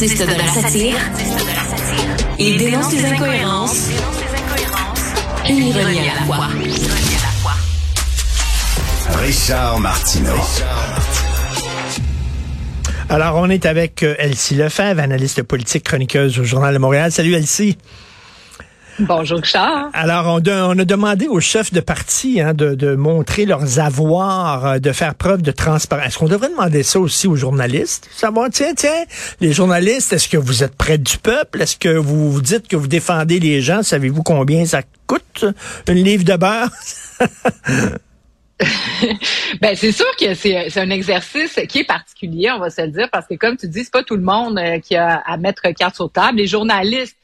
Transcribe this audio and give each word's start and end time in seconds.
Artiste 0.00 0.28
de 0.28 0.32
la 0.32 0.46
satire, 0.46 0.96
il 2.38 2.56
dénonce 2.56 2.92
les 2.92 3.04
incohérences 3.04 3.88
et 5.44 5.52
ironie 5.52 5.98
à 5.98 6.14
la 6.14 6.20
fois. 6.20 6.46
Richard 9.16 9.80
Martineau. 9.80 10.36
Alors, 13.08 13.38
on 13.38 13.50
est 13.50 13.66
avec 13.66 14.04
euh, 14.04 14.14
Elsie 14.20 14.54
Lefebvre, 14.54 15.00
analyste 15.00 15.42
politique, 15.42 15.82
chroniqueuse 15.82 16.38
au 16.38 16.44
Journal 16.44 16.72
de 16.72 16.78
Montréal. 16.78 17.10
Salut 17.10 17.34
Elsie. 17.34 17.76
Bonjour, 19.00 19.38
Richard. 19.38 19.90
Alors, 19.92 20.26
on, 20.26 20.40
de- 20.40 20.50
on 20.50 20.76
a 20.78 20.84
demandé 20.84 21.28
aux 21.28 21.38
chefs 21.40 21.72
de 21.72 21.80
parti 21.80 22.40
hein, 22.40 22.52
de, 22.52 22.74
de 22.74 22.96
montrer 22.96 23.46
leurs 23.46 23.78
avoirs, 23.78 24.66
euh, 24.66 24.78
de 24.78 24.90
faire 24.92 25.14
preuve 25.14 25.40
de 25.42 25.52
transparence. 25.52 26.06
Est-ce 26.08 26.18
qu'on 26.18 26.26
devrait 26.28 26.48
demander 26.50 26.82
ça 26.82 26.98
aussi 26.98 27.26
aux 27.28 27.36
journalistes? 27.36 28.08
Savoir, 28.14 28.48
tiens, 28.50 28.74
tiens, 28.76 29.04
les 29.40 29.52
journalistes, 29.52 30.12
est-ce 30.12 30.28
que 30.28 30.36
vous 30.36 30.64
êtes 30.64 30.74
près 30.76 30.98
du 30.98 31.16
peuple? 31.18 31.62
Est-ce 31.62 31.76
que 31.76 31.88
vous 31.96 32.32
vous 32.32 32.42
dites 32.42 32.66
que 32.66 32.76
vous 32.76 32.88
défendez 32.88 33.38
les 33.38 33.60
gens? 33.62 33.82
Savez-vous 33.84 34.22
combien 34.24 34.66
ça 34.66 34.82
coûte, 35.06 35.44
une 35.86 36.02
livre 36.04 36.24
de 36.24 36.36
beurre? 36.36 36.70
Ben 39.60 39.76
c'est 39.76 39.92
sûr 39.92 40.04
que 40.18 40.34
c'est 40.34 40.66
c'est 40.68 40.80
un 40.80 40.90
exercice 40.90 41.60
qui 41.68 41.78
est 41.78 41.84
particulier, 41.84 42.50
on 42.50 42.58
va 42.58 42.70
se 42.70 42.82
le 42.82 42.88
dire, 42.88 43.08
parce 43.12 43.24
que 43.28 43.34
comme 43.34 43.56
tu 43.56 43.68
dis, 43.68 43.84
c'est 43.84 43.92
pas 43.92 44.02
tout 44.02 44.16
le 44.16 44.22
monde 44.22 44.58
euh, 44.58 44.80
qui 44.80 44.96
a 44.96 45.22
à 45.24 45.36
mettre 45.36 45.62
carte 45.76 45.94
sur 45.94 46.10
table. 46.10 46.38
Les 46.38 46.48
journalistes, 46.48 47.16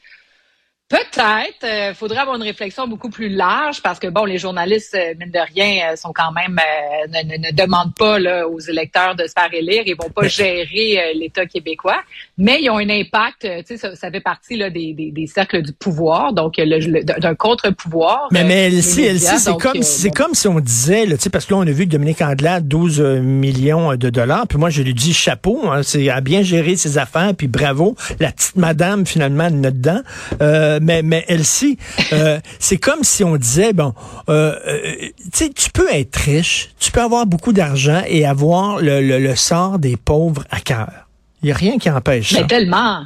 peut-être, 0.87 1.63
euh, 1.63 1.93
faudrait 1.95 2.19
avoir 2.19 2.35
une 2.35 2.43
réflexion 2.43 2.87
beaucoup 2.87 3.09
plus 3.09 3.29
large, 3.29 3.81
parce 3.81 3.97
que 3.99 4.07
bon, 4.07 4.23
les 4.25 4.37
journalistes, 4.37 4.93
euh, 4.95 5.13
mine 5.19 5.31
de 5.31 5.39
rien, 5.53 5.91
euh, 5.91 5.95
sont 5.95 6.11
quand 6.13 6.31
même 6.31 6.59
euh, 6.59 7.07
ne, 7.07 7.27
ne- 7.37 7.47
ne 7.47 7.51
demandent 7.55 7.95
pas 7.95 8.19
là, 8.19 8.47
aux 8.47 8.59
électeurs 8.59 9.15
de 9.15 9.23
se 9.23 9.33
faire 9.37 9.49
élire, 9.51 9.83
ils 9.87 9.95
vont 9.95 10.09
pas 10.11 10.27
gérer 10.27 10.99
euh, 10.99 11.19
l'État 11.19 11.45
québécois, 11.47 12.01
mais 12.37 12.59
ils 12.61 12.69
ont 12.69 12.77
un 12.77 12.89
impact. 12.89 13.41
Tu 13.41 13.47
sais, 13.65 13.77
ça, 13.77 13.95
ça 13.95 14.11
fait 14.11 14.19
partie 14.21 14.57
là 14.57 14.69
des, 14.69 14.93
des, 14.93 15.11
des 15.11 15.25
cercles 15.27 15.63
du 15.63 15.73
pouvoir, 15.73 16.33
donc 16.33 16.55
le- 16.57 16.77
le- 16.79 17.03
d'un 17.03 17.35
contre-pouvoir. 17.35 18.27
Mais, 18.31 18.43
mais 18.43 18.65
Elsie, 18.67 19.01
médias. 19.01 19.11
Elsie, 19.33 19.39
c'est 19.39 19.57
comme, 19.57 19.81
c'est 19.81 20.07
bon. 20.09 20.13
comme 20.13 20.33
si 20.35 20.47
on 20.47 20.59
disait, 20.59 21.05
là, 21.07 21.17
tu 21.17 21.23
sais, 21.23 21.29
parce 21.31 21.45
que 21.45 21.53
là, 21.55 21.59
on 21.61 21.67
a 21.67 21.71
vu 21.71 21.85
que 21.85 21.91
Dominique 21.91 22.21
Andelade, 22.21 22.67
12 22.67 23.01
euh, 23.01 23.21
millions 23.21 23.95
de 23.95 24.09
dollars, 24.11 24.45
puis 24.47 24.59
moi, 24.59 24.69
je 24.69 24.83
lui 24.83 24.93
dis 24.93 25.13
chapeau, 25.13 25.61
hein, 25.67 25.81
c'est 25.81 26.09
à 26.09 26.21
bien 26.21 26.43
gérer 26.43 26.75
ses 26.75 26.99
affaires, 26.99 27.33
puis 27.35 27.47
bravo, 27.47 27.95
la 28.19 28.31
petite 28.31 28.55
madame, 28.55 29.05
finalement, 29.07 29.45
en 29.45 29.63
a 29.63 29.71
dedans. 29.71 30.01
Euh, 30.41 30.74
mais, 30.81 31.01
mais 31.01 31.25
Elsie, 31.27 31.77
euh, 32.13 32.39
c'est 32.59 32.77
comme 32.77 33.03
si 33.03 33.23
on 33.23 33.35
disait, 33.37 33.73
bon, 33.73 33.93
euh, 34.29 34.55
euh, 34.67 34.95
tu 35.01 35.29
sais, 35.33 35.49
tu 35.49 35.69
peux 35.71 35.87
être 35.91 36.15
riche, 36.15 36.69
tu 36.79 36.91
peux 36.91 37.01
avoir 37.01 37.25
beaucoup 37.25 37.53
d'argent 37.53 38.01
et 38.07 38.25
avoir 38.25 38.79
le, 38.79 39.01
le, 39.01 39.19
le 39.19 39.35
sort 39.35 39.79
des 39.79 39.97
pauvres 39.97 40.43
à 40.51 40.59
cœur. 40.59 41.07
Il 41.41 41.47
n'y 41.47 41.51
a 41.51 41.55
rien 41.55 41.77
qui 41.77 41.89
empêche 41.89 42.33
ça. 42.33 42.41
Mais 42.41 42.47
tellement. 42.47 43.05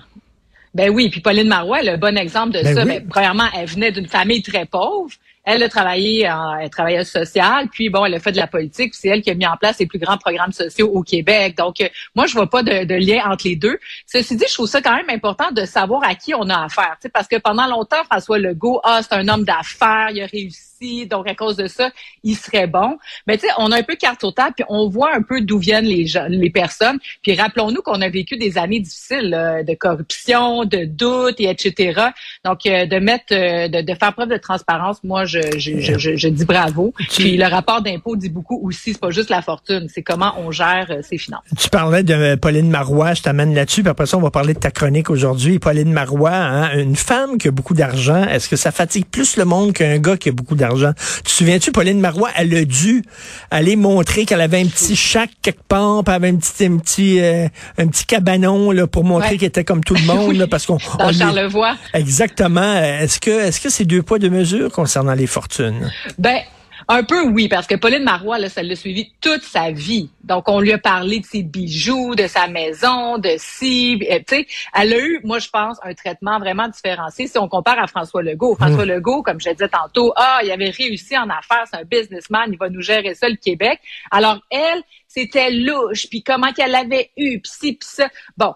Ben 0.74 0.90
oui, 0.92 1.10
puis 1.10 1.20
Pauline 1.20 1.48
Marois, 1.48 1.82
le 1.82 1.98
bon 1.98 2.16
exemple 2.18 2.52
de 2.52 2.62
Ben 2.62 2.76
ça. 2.76 2.84
oui. 2.84 3.00
Ben, 3.00 3.08
premièrement, 3.10 3.48
elle 3.58 3.66
venait 3.68 3.92
d'une 3.92 4.08
famille 4.08 4.44
très 4.44 4.66
pauvre. 4.66 5.10
Elle 5.52 5.64
a 5.64 5.70
travaillé 5.70 6.30
en 6.30 6.60
elle 6.60 6.70
travailleuse 6.70 7.08
sociale, 7.08 7.70
puis 7.72 7.90
bon, 7.90 8.06
elle 8.06 8.14
a 8.14 8.20
fait 8.20 8.32
de 8.32 8.38
la 8.38 8.46
politique, 8.46 8.92
puis 8.92 9.00
c'est 9.02 9.08
elle 9.08 9.24
qui 9.24 9.32
a 9.32 9.34
mis 9.34 9.48
en 9.48 9.58
place 9.58 9.80
les 9.80 9.88
plus 9.88 9.98
grands 9.98 10.20
programmes 10.20 10.52
sociaux 10.52 10.92
au 10.94 11.02
Québec. 11.02 11.58
Donc, 11.58 11.82
euh, 11.82 11.88
moi, 12.14 12.28
je 12.28 12.34
vois 12.34 12.48
pas 12.48 12.62
de, 12.62 12.94
lien 12.94 13.24
entre 13.26 13.48
les 13.48 13.56
deux. 13.56 13.80
Ceci 14.06 14.36
dit, 14.36 14.46
je 14.48 14.54
trouve 14.54 14.68
ça 14.68 14.80
quand 14.80 14.96
même 14.96 15.10
important 15.10 15.50
de 15.52 15.66
savoir 15.66 16.04
à 16.04 16.14
qui 16.14 16.36
on 16.36 16.48
a 16.50 16.66
affaire, 16.66 16.98
parce 17.12 17.28
que 17.28 17.38
pendant 17.38 17.66
longtemps, 17.66 18.04
François 18.06 18.38
Legault, 18.38 18.80
ah, 18.84 19.02
c'est 19.02 19.16
un 19.16 19.28
homme 19.28 19.44
d'affaires, 19.44 20.10
il 20.12 20.22
a 20.22 20.28
réussi, 20.28 21.08
donc 21.08 21.28
à 21.28 21.34
cause 21.34 21.56
de 21.56 21.68
ça, 21.68 21.90
il 22.24 22.36
serait 22.36 22.68
bon. 22.68 23.00
Mais 23.26 23.38
tu 23.38 23.48
sais, 23.48 23.54
on 23.58 23.72
a 23.72 23.80
un 23.80 23.84
peu 23.84 23.96
carte 23.96 24.24
au 24.24 24.32
table, 24.32 24.54
puis 24.56 24.66
on 24.70 24.88
voit 24.88 25.16
un 25.16 25.24
peu 25.24 25.42
d'où 25.42 25.58
viennent 25.58 25.86
les 25.86 26.06
gens, 26.06 26.28
les 26.30 26.52
personnes. 26.52 27.00
Puis 27.24 27.36
rappelons-nous 27.36 27.82
qu'on 27.82 28.02
a 28.02 28.10
vécu 28.10 28.38
des 28.38 28.58
années 28.60 28.80
difficiles 28.80 29.64
de 29.68 29.74
corruption, 29.74 30.66
de 30.66 30.86
doute, 30.86 31.40
et 31.40 31.50
etc. 31.50 32.10
Donc, 32.46 32.66
euh, 32.66 32.86
de 32.86 33.00
mettre, 33.00 33.34
euh, 33.34 33.68
de, 33.68 33.82
de 33.82 33.94
faire 33.96 34.14
preuve 34.14 34.30
de 34.30 34.38
transparence, 34.38 35.04
moi, 35.04 35.26
je, 35.26 35.39
je, 35.58 35.80
je, 35.80 35.98
je, 35.98 36.16
je 36.16 36.28
dis 36.28 36.46
bravo. 36.46 36.94
Tu- 37.12 37.22
Puis 37.24 37.38
le 37.38 37.46
rapport 37.46 37.82
d'impôt 37.82 38.16
dit 38.16 38.30
beaucoup 38.30 38.60
aussi. 38.64 38.94
C'est 38.94 39.00
pas 39.00 39.12
juste 39.12 39.30
la 39.30 39.42
fortune, 39.42 39.88
c'est 39.94 40.02
comment 40.04 40.34
on 40.40 40.52
gère 40.52 40.88
euh, 40.90 41.02
ses 41.08 41.18
finances. 41.18 41.44
Tu 41.58 41.70
parlais 41.70 42.04
de 42.04 42.14
euh, 42.14 42.38
Pauline 42.38 42.70
Marois, 42.70 43.14
je 43.14 43.22
t'amène 43.22 43.54
là-dessus, 43.54 43.82
puis 43.84 43.90
après 43.90 44.06
ça, 44.06 44.18
on 44.18 44.22
va 44.22 44.32
parler 44.32 44.54
de 44.54 44.60
ta 44.60 44.72
chronique 44.72 45.10
aujourd'hui. 45.10 45.60
Pauline 45.60 45.92
Marois, 45.92 46.32
hein, 46.34 46.78
une 46.78 46.96
femme 46.96 47.38
qui 47.38 47.48
a 47.48 47.52
beaucoup 47.52 47.74
d'argent, 47.74 48.24
est-ce 48.28 48.50
que 48.50 48.56
ça 48.56 48.72
fatigue 48.72 49.06
plus 49.06 49.38
le 49.38 49.46
monde 49.46 49.74
qu'un 49.74 49.98
gars 50.00 50.18
qui 50.18 50.30
a 50.30 50.32
beaucoup 50.32 50.56
d'argent? 50.56 50.92
Tu 51.18 51.24
te 51.24 51.30
souviens-tu, 51.30 51.72
Pauline 51.72 52.00
Marois, 52.00 52.30
elle 52.36 52.54
a 52.56 52.66
dû 52.66 53.04
aller 53.52 53.76
montrer 53.76 54.26
qu'elle 54.26 54.42
avait 54.42 54.60
un 54.62 54.66
petit 54.68 54.96
chac 54.96 55.30
quelque 55.42 55.64
part, 55.68 56.04
puis 56.04 56.14
elle 56.16 56.24
avait 56.24 56.30
un 56.30 56.36
petit, 56.38 56.66
un 56.66 56.78
petit, 56.78 57.20
euh, 57.20 57.48
un 57.78 57.88
petit 57.88 58.06
cabanon 58.06 58.72
là, 58.72 58.88
pour 58.88 59.04
montrer 59.04 59.32
Ouais. 59.32 59.38
qu'elle 59.38 59.48
était 59.50 59.64
comme 59.64 59.84
tout 59.84 59.94
le 59.96 60.02
monde, 60.06 60.30
Oui. 60.30 60.38
là, 60.38 60.48
parce 60.48 60.66
qu'on... 60.66 60.78
Dans 60.98 61.06
on 61.06 61.10
lui- 61.10 61.18
Charlevoix. 61.18 61.76
Exactement. 61.94 62.76
Est-ce 62.82 63.20
que, 63.20 63.30
est-ce 63.30 63.60
que 63.62 63.70
c'est 63.70 63.86
deux 63.86 64.02
poids, 64.02 64.20
deux 64.20 64.30
mesures 64.30 64.72
concernant 64.72 65.14
les 65.20 65.28
fortunes? 65.28 65.92
Ben, 66.18 66.42
un 66.88 67.04
peu 67.04 67.22
oui, 67.28 67.48
parce 67.48 67.68
que 67.68 67.76
Pauline 67.76 68.04
Marois, 68.04 68.40
là, 68.40 68.50
ça 68.50 68.64
l'a 68.64 68.76
suivi 68.76 69.14
toute 69.22 69.44
sa 69.44 69.70
vie. 69.70 70.10
Donc, 70.24 70.50
on 70.50 70.60
lui 70.60 70.72
a 70.72 70.80
parlé 70.80 71.20
de 71.20 71.26
ses 71.26 71.44
bijoux, 71.44 72.16
de 72.16 72.26
sa 72.26 72.48
maison, 72.48 73.20
de 73.20 73.36
si, 73.38 74.00
tu 74.00 74.24
sais, 74.28 74.48
elle 74.74 74.94
a 74.94 74.98
eu, 74.98 75.20
moi, 75.24 75.38
je 75.38 75.50
pense, 75.50 75.78
un 75.84 75.94
traitement 75.94 76.40
vraiment 76.40 76.68
différencié 76.68 77.28
si 77.28 77.38
on 77.38 77.48
compare 77.48 77.78
à 77.78 77.86
François 77.86 78.24
Legault. 78.24 78.56
François 78.56 78.86
Legault, 78.86 79.22
comme 79.22 79.40
je 79.40 79.50
disais 79.52 79.70
tantôt, 79.70 80.14
ah, 80.16 80.40
il 80.44 80.52
avait 80.52 80.72
réussi 80.72 81.16
en 81.16 81.30
affaires, 81.30 81.66
c'est 81.70 81.78
un 81.78 81.84
businessman, 81.84 82.50
il 82.52 82.58
va 82.58 82.70
nous 82.70 82.82
gérer 82.82 83.14
ça, 83.14 83.30
le 83.30 83.36
Québec. 83.36 83.80
Alors, 84.10 84.40
elle, 84.50 84.82
c'était 85.08 85.52
louche, 85.52 86.08
puis 86.10 86.24
comment 86.24 86.52
qu'elle 86.54 86.74
avait 86.74 87.12
eu, 87.18 87.40
puis 87.40 87.52
ci, 87.52 87.74
puis 87.74 87.88
ça. 87.88 88.10
Bon. 88.36 88.56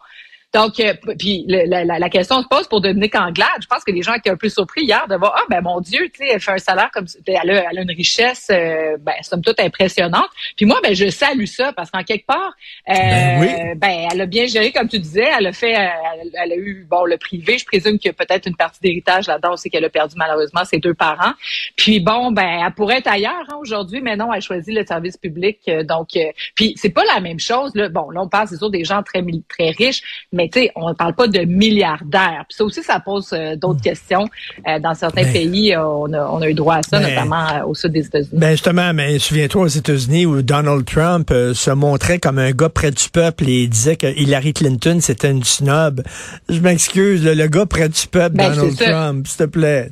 Donc, 0.53 0.79
euh, 0.79 0.93
puis 1.17 1.45
le- 1.47 1.65
la, 1.67 1.83
la- 1.83 1.97
la 1.99 2.09
question 2.09 2.41
se 2.43 2.47
pose 2.47 2.67
pour 2.67 2.79
Dominique 2.81 3.15
Anglade. 3.15 3.47
Je 3.61 3.65
pense 3.67 3.83
que 3.83 3.91
les 3.91 4.03
gens 4.03 4.13
étaient 4.13 4.29
un 4.29 4.37
peu 4.37 4.49
surpris 4.49 4.83
hier 4.83 5.07
de 5.09 5.15
voir, 5.15 5.33
ah 5.37 5.43
ben 5.49 5.61
mon 5.61 5.79
Dieu, 5.81 6.09
tu 6.13 6.19
sais, 6.25 6.31
elle 6.33 6.39
fait 6.39 6.51
un 6.51 6.57
salaire 6.59 6.91
comme 6.93 7.05
elle 7.25 7.49
a, 7.49 7.65
elle 7.71 7.79
a 7.79 7.81
une 7.81 7.91
richesse, 7.91 8.49
euh, 8.51 8.97
ben 8.99 9.13
somme 9.21 9.41
toute 9.41 9.59
impressionnante. 9.59 10.29
Puis 10.55 10.65
moi, 10.67 10.79
ben 10.83 10.93
je 10.93 11.09
salue 11.09 11.45
ça 11.45 11.73
parce 11.73 11.89
qu'en 11.89 12.03
quelque 12.03 12.27
part, 12.27 12.53
euh, 12.89 12.93
Ben 12.93 13.39
oui. 13.41 13.47
ben 13.77 14.07
elle 14.11 14.21
a 14.21 14.25
bien 14.27 14.45
géré 14.45 14.71
comme 14.71 14.87
tu 14.87 14.99
disais. 14.99 15.27
Elle 15.37 15.47
a 15.47 15.53
fait, 15.53 15.75
euh, 15.75 15.87
elle, 16.21 16.29
elle 16.43 16.51
a 16.51 16.55
eu 16.55 16.85
bon 16.89 17.05
le 17.05 17.17
privé. 17.17 17.57
Je 17.57 17.65
présume 17.65 17.97
qu'il 17.97 18.09
y 18.09 18.11
a 18.11 18.13
peut-être 18.25 18.45
une 18.47 18.55
partie 18.55 18.79
d'héritage 18.81 19.27
là-dedans 19.27 19.53
aussi 19.53 19.69
qu'elle 19.71 19.85
a 19.85 19.89
perdu 19.89 20.13
malheureusement 20.17 20.65
ses 20.65 20.77
deux 20.77 20.93
parents. 20.93 21.33
Puis 21.75 21.99
bon, 21.99 22.31
ben 22.31 22.61
elle 22.65 22.73
pourrait 22.73 22.97
être 22.99 23.07
ailleurs 23.07 23.45
hein, 23.49 23.55
aujourd'hui, 23.59 24.01
mais 24.01 24.15
non, 24.15 24.31
elle 24.31 24.41
choisit 24.41 24.73
le 24.75 24.85
service 24.85 25.17
public. 25.17 25.59
euh, 25.67 25.83
donc, 25.83 26.09
euh, 26.15 26.21
puis 26.55 26.73
c'est 26.77 26.91
pas 26.91 27.05
la 27.05 27.19
même 27.21 27.39
chose. 27.39 27.71
Là. 27.73 27.89
Bon, 27.89 28.09
là 28.11 28.21
on 28.21 28.27
parle 28.29 28.47
c'est 28.47 28.57
sûr 28.57 28.69
des 28.69 28.83
gens 28.83 29.01
très 29.01 29.23
très 29.49 29.71
riches, 29.71 30.01
mais 30.31 30.42
tu 30.49 30.61
sais, 30.61 30.71
on 30.75 30.89
ne 30.89 30.93
parle 30.93 31.13
pas 31.13 31.27
de 31.27 31.39
milliardaires. 31.41 32.45
Puis 32.47 32.57
ça 32.57 32.63
aussi, 32.63 32.83
ça 32.83 32.99
pose 32.99 33.29
euh, 33.33 33.55
d'autres 33.55 33.81
questions. 33.81 34.27
Euh, 34.67 34.79
dans 34.79 34.93
certains 34.93 35.23
Ben- 35.23 35.33
pays, 35.33 35.73
euh, 35.75 35.83
on, 35.85 36.11
a, 36.13 36.25
on 36.31 36.41
a 36.41 36.49
eu 36.49 36.53
droit 36.53 36.75
à 36.75 36.83
ça, 36.83 36.99
Ben- 36.99 37.09
notamment 37.09 37.47
euh, 37.49 37.65
au 37.67 37.75
sud 37.75 37.91
des 37.91 38.05
États-Unis. 38.05 38.29
Ben 38.39 38.51
justement, 38.51 38.93
mais 38.93 39.19
souviens-toi 39.19 39.61
aux 39.63 39.67
États-Unis 39.67 40.25
où 40.25 40.41
Donald 40.41 40.85
Trump 40.85 41.29
se 41.53 41.71
montrait 41.71 42.19
comme 42.19 42.39
un 42.39 42.51
gars 42.51 42.69
près 42.69 42.91
du 42.91 43.09
peuple 43.09 43.47
et 43.49 43.67
disait 43.67 43.95
que 43.95 44.07
Hillary 44.07 44.53
Clinton 44.53 44.99
c'était 45.01 45.31
une 45.31 45.43
snob. 45.43 46.01
Je 46.49 46.59
m'excuse, 46.59 47.23
le, 47.23 47.33
le 47.33 47.47
gars 47.47 47.65
près 47.65 47.89
du 47.89 48.07
peuple, 48.07 48.35
Ben, 48.37 48.53
Donald. 48.55 48.77
Trump, 48.77 49.27
s'il 49.27 49.37
te 49.37 49.43
plaît. 49.45 49.89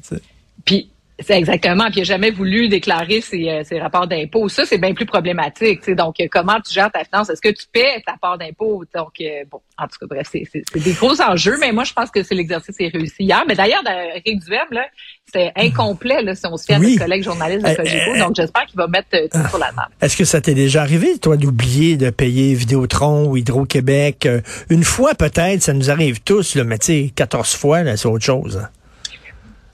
C'est 1.21 1.37
exactement. 1.37 1.85
Puis 1.85 1.95
il 1.97 1.99
n'a 1.99 2.03
jamais 2.05 2.31
voulu 2.31 2.67
déclarer 2.69 3.21
ses, 3.21 3.49
euh, 3.49 3.63
ses 3.63 3.79
rapports 3.79 4.07
d'impôts. 4.07 4.49
Ça, 4.49 4.65
c'est 4.65 4.77
bien 4.77 4.93
plus 4.93 5.05
problématique. 5.05 5.79
tu 5.79 5.85
sais. 5.85 5.95
Donc, 5.95 6.19
euh, 6.19 6.27
comment 6.29 6.59
tu 6.65 6.73
gères 6.73 6.91
ta 6.91 7.03
finance? 7.03 7.29
Est-ce 7.29 7.41
que 7.41 7.49
tu 7.49 7.65
paies 7.71 8.01
ta 8.05 8.15
part 8.21 8.37
d'impôt? 8.37 8.83
Donc, 8.95 9.09
euh, 9.21 9.43
bon, 9.51 9.59
en 9.77 9.83
tout 9.85 9.97
cas, 9.99 10.05
bref, 10.09 10.27
c'est 10.31 10.43
c'est- 10.51 10.63
c'est 10.71 10.83
des 10.83 10.93
gros 10.93 11.19
enjeux, 11.21 11.57
mais 11.59 11.71
moi, 11.71 11.83
je 11.83 11.93
pense 11.93 12.09
que 12.11 12.23
c'est 12.23 12.35
l'exercice 12.35 12.75
qui 12.75 12.83
est 12.85 12.89
réussi 12.93 13.23
hier. 13.23 13.43
Mais 13.47 13.55
d'ailleurs, 13.55 13.83
Eric 13.87 14.39
Duhem, 14.45 14.67
là, 14.71 14.85
c'était 15.25 15.51
incomplet 15.55 16.21
là, 16.21 16.35
si 16.35 16.45
on 16.45 16.57
se 16.57 16.65
fie 16.65 16.73
à 16.73 16.79
Oui. 16.79 16.91
notre 16.93 17.03
collègue 17.03 17.23
journaliste 17.23 17.65
de 17.65 17.75
Cogeco. 17.75 18.11
euh, 18.15 18.19
Donc, 18.19 18.35
j'espère 18.35 18.65
qu'il 18.65 18.77
va 18.77 18.87
mettre 18.87 19.07
euh, 19.13 19.27
tout 19.31 19.47
sur 19.49 19.57
la 19.57 19.67
table. 19.67 19.93
Est-ce 20.01 20.17
que 20.17 20.25
ça 20.25 20.41
t'est 20.41 20.53
déjà 20.53 20.81
arrivé, 20.81 21.17
toi, 21.19 21.37
d'oublier 21.37 21.97
de 21.97 22.09
payer 22.09 22.53
Vidéotron 22.53 23.27
ou 23.27 23.37
Hydro-Québec? 23.37 24.27
Une 24.69 24.83
fois 24.83 25.13
peut-être, 25.15 25.61
ça 25.61 25.73
nous 25.73 25.89
arrive 25.89 26.21
tous, 26.21 26.55
là, 26.55 26.63
mais 26.63 26.77
tu 26.77 26.85
sais, 26.87 27.11
14 27.15 27.55
fois, 27.55 27.79
c'est 27.95 28.07
autre 28.07 28.23
chose. 28.25 28.57
hein. 28.63 28.69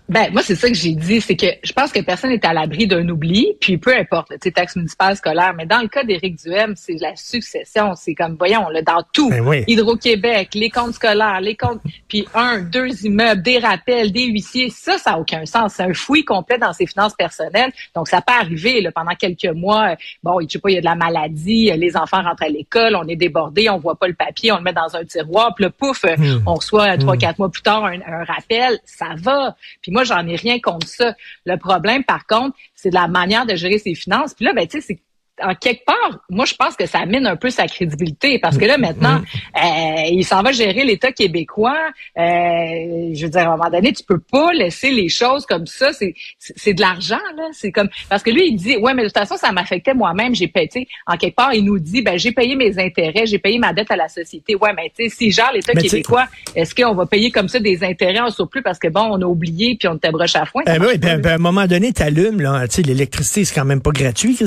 Ben, 0.10 0.32
moi, 0.32 0.42
c'est 0.42 0.56
ça 0.56 0.68
que 0.70 0.74
j'ai 0.74 0.94
dit, 0.94 1.20
c'est 1.22 1.36
que 1.36 1.48
je 1.64 1.74
pense 1.74 1.92
que 1.92 2.00
personne 2.02 2.30
n'est 2.30 2.46
à 2.46 2.54
l'abri 2.54 2.88
d'un 2.88 3.08
oubli, 3.10 3.56
puis 3.60 3.78
peu 3.78 3.96
importe, 3.96 4.30
tu 4.30 4.38
sais, 4.42 4.52
taxe 4.52 4.76
municipale, 4.76 5.16
scolaire, 5.18 5.54
mais 5.56 5.66
dans 5.66 5.82
le 5.82 5.88
cas 5.88 6.04
d'Éric 6.04 6.38
Duhem, 6.42 6.76
c'est 6.76 6.96
la 7.02 7.16
succession, 7.16 7.94
c'est 7.96 8.16
comme, 8.16 8.36
voyons, 8.38 8.70
là, 8.70 8.82
dans 8.82 9.04
tout, 9.12 9.30
Ben 9.30 9.42
oui. 9.46 9.64
Hydro-Québec, 9.68 10.50
les 10.54 10.70
comptes 10.70 10.94
scolaires, 10.94 11.42
les 11.42 11.56
comptes, 11.56 11.82
puis 12.08 12.26
un, 12.34 12.60
deux 12.60 13.06
immeubles, 13.06 13.42
des 13.42 13.60
rappels, 13.60 14.12
des 14.12 14.26
huissiers, 14.26 14.70
ça, 14.70 14.98
ça 14.98 15.12
n'a 15.12 15.20
aucun 15.20 15.46
sens, 15.46 15.74
c'est 15.76 15.84
un 15.84 15.94
fouillis 15.94 16.26
complet 16.26 16.58
dans 16.58 16.74
ses 16.74 16.86
finances 16.86 17.14
personnelles, 17.16 17.72
donc 17.96 18.08
ça 18.08 18.22
peut 18.22 18.34
arriver, 18.34 18.82
là, 18.82 18.92
pendant 18.92 19.16
quelques 19.16 19.54
mois, 19.56 19.92
euh, 19.92 19.96
bon, 20.24 20.40
je 20.42 20.48
sais 20.48 20.60
pas, 20.60 20.70
il 20.70 20.76
y 20.76 20.78
a 20.78 20.82
de 20.82 20.86
la 20.86 20.96
maladie, 20.96 21.72
euh, 21.72 21.76
les 21.76 21.98
enfants 21.98 22.22
rentrent 22.22 22.44
à 22.44 22.50
l'école, 22.50 22.96
on 22.96 23.08
est 23.08 23.16
débordé, 23.16 23.70
on 23.70 23.78
voit 23.78 23.96
pas 23.96 24.08
le 24.08 24.14
papier, 24.14 24.52
on 24.52 24.58
le 24.58 24.64
met 24.64 24.74
dans 24.74 24.96
un 24.96 25.04
tiroir, 25.04 25.54
puis 25.56 25.66
là, 25.66 25.72
pouf, 25.72 26.06
euh, 26.06 26.16
Hmm. 26.18 26.42
on 26.48 26.56
reçoit 26.56 26.98
trois, 26.98 27.16
quatre 27.16 27.38
mois 27.38 27.50
plus 27.50 27.62
tard 27.62 27.86
un, 27.86 28.00
un 28.02 28.24
rappel, 28.24 28.80
ça 28.86 29.10
va. 29.18 29.56
Puis 29.82 29.92
moi, 29.98 30.04
j'en 30.04 30.28
ai 30.28 30.36
rien 30.36 30.60
contre 30.60 30.88
ça. 30.88 31.16
Le 31.48 31.58
problème, 31.58 32.04
par 32.04 32.28
contre, 32.28 32.56
c'est 32.76 32.92
de 32.92 32.94
la 32.94 33.08
manière 33.08 33.48
de 33.48 33.56
gérer 33.56 33.80
ses 33.80 33.96
finances. 33.96 34.36
Puis 34.36 34.46
là, 34.46 34.54
ben, 34.54 34.68
tu 34.68 34.80
sais, 34.80 34.86
c'est 34.86 35.00
en 35.42 35.56
quelque 35.56 35.86
part, 35.86 36.20
moi, 36.30 36.46
je 36.46 36.56
pense 36.56 36.76
que 36.76 36.86
ça 36.86 37.06
mine 37.06 37.26
un 37.26 37.36
peu 37.36 37.50
sa 37.50 37.68
crédibilité 37.68 38.40
parce 38.40 38.58
que 38.58 38.66
là, 38.66 38.78
maintenant, 38.78 39.22
euh, 39.56 40.02
il 40.12 40.24
s'en 40.24 40.42
va 40.42 40.52
gérer 40.52 40.84
l'État 40.84 41.12
québécois. 41.12 41.78
Euh, 42.18 43.12
je 43.14 43.22
veux 43.24 43.30
dire, 43.30 43.42
à 43.42 43.54
un 43.54 43.58
moment 43.58 43.70
donné, 43.70 43.94
tu 43.94 44.04
peux 44.04 44.20
pas 44.20 44.54
laisser 44.54 44.92
les 44.92 45.10
choses 45.10 45.46
comme 45.46 45.66
ça. 45.66 45.94
C'est, 45.94 46.14
c'est 46.40 46.74
de 46.74 46.82
l'argent, 46.82 47.20
là. 47.36 47.50
C'est 47.52 47.72
comme, 47.72 47.90
parce 48.10 48.24
que 48.24 48.32
lui, 48.32 48.48
il 48.48 48.56
dit, 48.56 48.78
ouais, 48.78 48.94
mais 48.94 49.04
de 49.04 49.08
toute 49.08 49.18
façon, 49.18 49.38
ça 49.38 49.52
m'affectait 49.52 49.94
moi-même. 49.94 50.34
J'ai 50.34 50.48
payé, 50.48 50.88
en 51.06 51.18
quelque 51.18 51.36
part, 51.36 51.54
il 51.54 51.66
nous 51.66 51.80
dit, 51.80 52.02
ben, 52.02 52.18
j'ai 52.18 52.32
payé 52.32 52.56
mes 52.56 52.80
intérêts, 52.80 53.26
j'ai 53.26 53.40
payé 53.40 53.60
ma 53.60 53.74
dette 53.74 53.92
à 53.92 53.96
la 53.96 54.08
société. 54.08 54.56
Ouais, 54.56 54.72
mais 54.76 54.92
tu 54.96 55.10
sais, 55.10 55.16
si 55.16 55.32
genre 55.32 55.52
l'État 55.54 55.74
québécois, 55.74 56.26
est-ce 56.56 56.74
qu'on 56.74 56.96
va 56.96 57.06
payer 57.06 57.32
comme 57.32 57.48
ça 57.48 57.60
des 57.60 57.84
intérêts 57.84 58.20
en 58.20 58.30
surplus 58.30 58.62
parce 58.62 58.80
que 58.80 58.88
bon, 58.88 59.08
on 59.12 59.22
a 59.22 59.26
oublié 59.26 59.78
puis 59.80 59.88
on 59.88 59.96
était 59.96 60.12
broche 60.12 60.36
à 60.36 60.46
foin? 60.46 60.64
Eh 60.68 60.80
oui, 60.80 60.98
ben, 60.98 61.22
ben, 61.22 61.32
à 61.32 61.36
un 61.36 61.38
moment 61.38 61.68
donné, 61.68 61.94
t'allumes, 61.94 62.42
là. 62.42 62.68
Tu 62.68 62.76
sais, 62.76 62.82
l'électricité, 62.82 63.46
c'est 63.46 63.56
quand 63.56 63.66
même 63.66 63.82
pas 63.82 63.92
gratuit. 63.92 64.36
Tu 64.36 64.46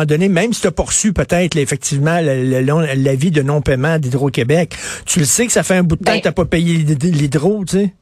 moment 0.01 0.05
donné, 0.05 0.29
même 0.29 0.53
si 0.53 0.61
tu 0.61 0.67
as 0.67 0.71
poursu 0.71 1.13
peut-être 1.13 1.57
effectivement 1.57 2.19
l'avis 2.21 3.31
de 3.31 3.41
non-paiement 3.41 3.99
d'Hydro-Québec, 3.99 4.75
tu 5.05 5.19
le 5.19 5.25
sais 5.25 5.45
que 5.45 5.51
ça 5.51 5.63
fait 5.63 5.75
un 5.75 5.83
bout 5.83 5.95
de 5.95 6.03
temps 6.03 6.11
ben 6.11 6.17
que 6.17 6.23
tu 6.23 6.27
n'as 6.27 6.33
pas 6.33 6.45
payé 6.45 6.77
l'hydro, 6.77 7.65
tu 7.65 7.77
sais. 7.77 7.93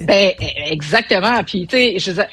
Ben, 0.00 0.32
exactement. 0.70 1.42
Puis, 1.44 1.66
tu 1.66 1.98
sais, 1.98 2.26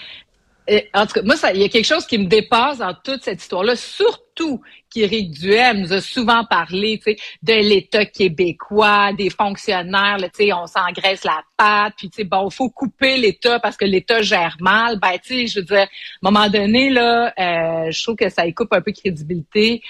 en 0.93 1.05
tout 1.05 1.13
cas, 1.13 1.21
moi, 1.23 1.35
il 1.53 1.61
y 1.61 1.63
a 1.63 1.69
quelque 1.69 1.85
chose 1.85 2.05
qui 2.05 2.17
me 2.17 2.27
dépasse 2.27 2.77
dans 2.77 2.93
toute 2.93 3.23
cette 3.23 3.41
histoire-là, 3.41 3.75
surtout 3.75 4.61
qu'Éric 4.89 5.31
Duhem 5.31 5.81
nous 5.81 5.93
a 5.93 6.01
souvent 6.01 6.45
parlé, 6.45 6.99
de 7.41 7.53
l'État 7.53 8.05
québécois, 8.05 9.11
des 9.13 9.29
fonctionnaires, 9.29 10.17
tu 10.35 10.51
on 10.53 10.67
s'engraisse 10.67 11.23
la 11.23 11.41
patte, 11.57 11.93
puis 11.97 12.23
bon, 12.23 12.49
faut 12.49 12.69
couper 12.69 13.17
l'État 13.17 13.59
parce 13.59 13.77
que 13.77 13.85
l'État 13.85 14.21
gère 14.21 14.57
mal. 14.59 14.99
Ben, 14.99 15.17
je 15.23 15.59
veux 15.59 15.65
dire, 15.65 15.77
à 15.77 15.83
un 15.83 15.87
moment 16.21 16.49
donné, 16.49 16.89
là, 16.89 17.33
euh, 17.37 17.91
je 17.91 18.03
trouve 18.03 18.15
que 18.15 18.29
ça 18.29 18.45
y 18.45 18.53
coupe 18.53 18.73
un 18.73 18.81
peu 18.81 18.91
de 18.91 18.97
crédibilité. 18.97 19.81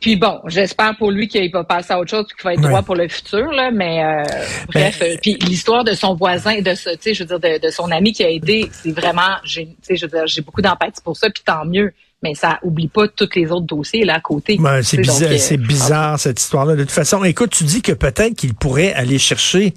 Puis 0.00 0.16
bon, 0.16 0.40
j'espère 0.46 0.96
pour 0.98 1.10
lui 1.10 1.28
qu'il 1.28 1.50
va 1.50 1.64
passer 1.64 1.92
à 1.94 1.98
autre 1.98 2.10
chose, 2.10 2.26
qu'il 2.26 2.44
va 2.44 2.52
être 2.52 2.60
droit 2.60 2.82
pour 2.82 2.94
le 2.94 3.08
futur, 3.08 3.50
là. 3.52 3.70
Mais 3.70 4.04
euh, 4.04 4.22
bref, 4.68 5.00
euh, 5.02 5.16
puis 5.22 5.38
l'histoire 5.46 5.82
de 5.82 5.92
son 5.92 6.14
voisin, 6.14 6.60
de 6.60 6.74
ce, 6.74 6.90
tu 6.90 6.96
sais, 7.00 7.14
je 7.14 7.24
veux 7.24 7.38
dire, 7.38 7.58
de, 7.58 7.70
son 7.70 7.90
ami 7.90 8.12
qui 8.12 8.22
a 8.22 8.30
aidé, 8.30 8.68
c'est 8.70 8.92
vraiment, 8.92 9.38
j'ai, 9.44 9.66
tu 9.66 9.74
sais, 9.82 9.96
je 9.96 10.04
veux 10.04 10.10
dire, 10.10 10.26
j'ai 10.26 10.42
beaucoup 10.42 10.60
d'empathie 10.60 11.00
pour 11.02 11.16
ça, 11.16 11.30
puis 11.30 11.42
tant 11.44 11.64
mieux. 11.64 11.92
Mais 12.22 12.34
ça 12.34 12.58
oublie 12.62 12.88
pas 12.88 13.08
tous 13.08 13.28
les 13.34 13.50
autres 13.50 13.66
dossiers 13.66 14.04
là 14.04 14.14
à 14.14 14.20
côté. 14.20 14.56
Ben, 14.58 14.82
c'est 14.82 14.96
bizarre, 14.96 15.30
euh, 15.30 15.38
c'est 15.38 15.56
bizarre 15.56 16.18
cette 16.18 16.40
histoire-là. 16.40 16.74
De 16.74 16.82
toute 16.82 16.90
façon, 16.90 17.22
écoute, 17.24 17.50
tu 17.50 17.64
dis 17.64 17.82
que 17.82 17.92
peut-être 17.92 18.34
qu'il 18.34 18.54
pourrait 18.54 18.94
aller 18.94 19.18
chercher 19.18 19.74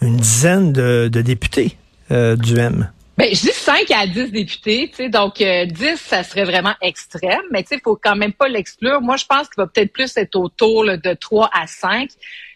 une 0.00 0.16
dizaine 0.16 0.72
de, 0.72 1.08
députés 1.08 1.76
du 2.10 2.58
M. 2.58 2.88
Ben, 3.20 3.34
je 3.34 3.40
dis 3.42 3.52
5 3.52 3.90
à 3.90 4.06
10 4.06 4.32
députés, 4.32 4.88
tu 4.88 4.96
sais, 4.96 5.08
donc 5.10 5.42
euh, 5.42 5.66
10, 5.66 5.96
ça 5.96 6.22
serait 6.22 6.44
vraiment 6.44 6.72
extrême, 6.80 7.42
mais 7.50 7.62
tu 7.62 7.68
sais, 7.68 7.74
il 7.74 7.82
faut 7.82 7.94
quand 8.02 8.16
même 8.16 8.32
pas 8.32 8.48
l'exclure. 8.48 9.02
Moi, 9.02 9.18
je 9.18 9.26
pense 9.26 9.46
qu'il 9.50 9.58
va 9.58 9.66
peut-être 9.66 9.92
plus 9.92 10.16
être 10.16 10.36
autour 10.36 10.86
de 10.86 11.12
3 11.12 11.50
à 11.52 11.66
5. 11.66 12.08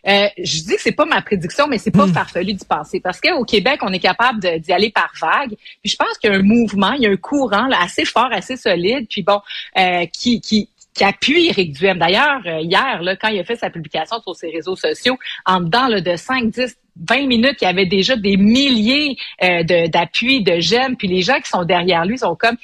Euh, 0.07 0.27
je 0.39 0.63
dis 0.63 0.75
que 0.77 0.81
c'est 0.81 0.93
pas 0.93 1.05
ma 1.05 1.21
prédiction, 1.21 1.67
mais 1.67 1.77
c'est 1.77 1.91
pas 1.91 2.07
hmm. 2.07 2.15
farfelu 2.15 2.55
d'y 2.55 2.65
penser. 2.65 2.99
Parce 3.01 3.21
qu'au 3.21 3.45
Québec, 3.45 3.81
on 3.83 3.93
est 3.93 3.99
capable 3.99 4.41
d'y 4.59 4.73
aller 4.73 4.91
par 4.91 5.13
vague. 5.21 5.55
Puis 5.83 5.91
je 5.91 5.97
pense 5.97 6.17
qu'il 6.17 6.31
y 6.31 6.33
a 6.33 6.37
un 6.39 6.43
mouvement, 6.43 6.93
il 6.93 7.03
y 7.03 7.07
a 7.09 7.11
un 7.11 7.17
courant 7.17 7.67
là, 7.67 7.77
assez 7.83 8.07
fort, 8.07 8.33
assez 8.33 8.57
solide, 8.57 9.07
puis 9.11 9.23
bon, 9.23 9.43
euh, 9.77 10.07
qui, 10.07 10.41
qui, 10.41 10.71
qui 10.95 11.05
appuie 11.05 11.49
Éric 11.49 11.73
Duhem. 11.73 11.99
D'ailleurs, 11.99 12.41
euh, 12.47 12.61
hier, 12.61 13.03
là, 13.03 13.17
quand 13.17 13.29
il 13.29 13.39
a 13.39 13.45
fait 13.45 13.57
sa 13.57 13.69
publication 13.69 14.19
sur 14.23 14.35
ses 14.35 14.49
réseaux 14.49 14.77
sociaux, 14.77 15.19
en 15.45 15.61
dedans 15.61 15.89
là, 15.89 16.01
de 16.01 16.17
5, 16.17 16.49
10, 16.49 16.75
20 16.97 17.27
minutes, 17.27 17.57
il 17.61 17.65
y 17.65 17.69
avait 17.69 17.87
déjà 17.87 18.17
des 18.17 18.37
milliers 18.37 19.17
euh, 19.43 19.63
d'appuis, 19.89 20.43
de, 20.43 20.61
j'aime, 20.61 20.97
puis 20.97 21.09
les 21.09 21.23
gens 21.23 21.41
qui 21.41 21.49
sont 21.49 21.65
derrière 21.65 22.05
lui 22.05 22.19
sont 22.19 22.37
comme 22.37 22.57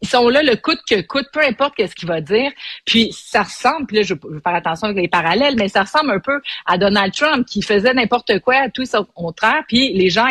ils 0.00 0.08
sont 0.08 0.28
là 0.28 0.42
le 0.42 0.56
coûte 0.56 0.78
que 0.88 1.00
coûte, 1.02 1.26
peu 1.32 1.40
importe 1.40 1.74
qu'est-ce 1.76 1.94
qu'il 1.94 2.08
va 2.08 2.20
dire. 2.20 2.52
Puis 2.84 3.12
ça 3.12 3.42
ressemble, 3.42 3.86
puis 3.86 3.96
là 3.96 4.02
je, 4.02 4.14
vais 4.14 4.40
faire 4.44 4.54
attention 4.54 4.86
avec 4.86 5.02
les 5.02 5.08
parallèles, 5.08 5.56
mais 5.58 5.68
ça 5.68 5.82
ressemble 5.82 6.12
un 6.12 6.20
peu 6.20 6.40
à 6.66 6.78
Donald 6.78 7.12
Trump 7.12 7.46
qui 7.46 7.62
faisait 7.62 7.92
n'importe 7.92 8.38
quoi, 8.40 8.68
tout 8.70 8.84
au 8.94 9.04
contraire, 9.04 9.62
puis 9.66 9.92
les 9.92 10.10
gens 10.10 10.28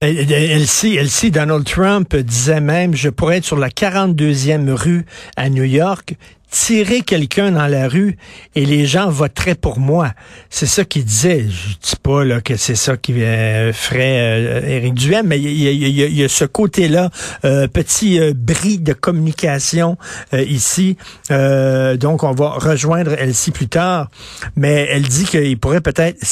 Elsie, 0.00 0.96
Elsie, 0.96 1.30
Donald 1.30 1.64
Trump 1.64 2.14
disait 2.14 2.60
même, 2.60 2.94
je 2.94 3.08
pourrais 3.08 3.38
être 3.38 3.44
sur 3.44 3.56
la 3.56 3.70
42e 3.70 4.70
rue 4.70 5.06
à 5.36 5.48
New 5.48 5.64
York, 5.64 6.16
tirer 6.54 7.00
quelqu'un 7.00 7.50
dans 7.50 7.66
la 7.66 7.88
rue 7.88 8.16
et 8.54 8.64
les 8.64 8.86
gens 8.86 9.10
voteraient 9.10 9.56
pour 9.56 9.80
moi. 9.80 10.12
C'est 10.50 10.66
ça 10.66 10.84
qu'il 10.84 11.04
disait. 11.04 11.46
Je 11.48 11.74
dis 11.82 11.96
pas 12.00 12.22
là, 12.22 12.40
que 12.40 12.56
c'est 12.56 12.76
ça 12.76 12.96
qui 12.96 13.12
euh, 13.24 13.72
ferait 13.72 14.20
euh, 14.20 14.68
Éric 14.68 14.94
mais 15.24 15.40
il 15.40 15.88
y 15.88 16.22
a, 16.22 16.28
ce 16.28 16.44
côté-là, 16.44 17.10
euh, 17.44 17.66
petit 17.66 18.20
bris 18.34 18.78
de 18.78 18.92
communication 18.92 19.98
ici. 20.32 20.96
donc, 21.28 22.22
on 22.22 22.32
va 22.32 22.50
rejoindre 22.50 23.14
Elsie 23.14 23.50
plus 23.50 23.68
tard, 23.68 24.08
mais 24.54 24.86
elle 24.90 25.02
dit 25.02 25.24
qu'il 25.24 25.58
pourrait 25.58 25.80
peut-être... 25.80 26.24